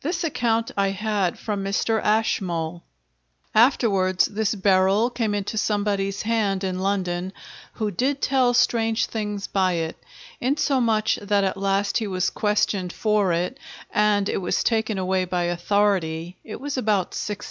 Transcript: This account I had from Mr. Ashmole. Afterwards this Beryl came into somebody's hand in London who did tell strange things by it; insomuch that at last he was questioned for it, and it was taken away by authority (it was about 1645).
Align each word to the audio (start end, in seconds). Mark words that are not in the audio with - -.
This 0.00 0.24
account 0.24 0.70
I 0.74 0.88
had 0.88 1.38
from 1.38 1.62
Mr. 1.62 2.02
Ashmole. 2.02 2.82
Afterwards 3.54 4.24
this 4.24 4.54
Beryl 4.54 5.10
came 5.10 5.34
into 5.34 5.58
somebody's 5.58 6.22
hand 6.22 6.64
in 6.64 6.78
London 6.78 7.34
who 7.74 7.90
did 7.90 8.22
tell 8.22 8.54
strange 8.54 9.04
things 9.04 9.46
by 9.46 9.72
it; 9.74 9.98
insomuch 10.40 11.16
that 11.20 11.44
at 11.44 11.58
last 11.58 11.98
he 11.98 12.06
was 12.06 12.30
questioned 12.30 12.90
for 12.94 13.34
it, 13.34 13.58
and 13.90 14.30
it 14.30 14.38
was 14.40 14.64
taken 14.64 14.96
away 14.96 15.26
by 15.26 15.42
authority 15.42 16.38
(it 16.42 16.58
was 16.58 16.78
about 16.78 17.08
1645). 17.12 17.44